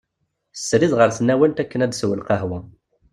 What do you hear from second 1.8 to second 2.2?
ad d-tessew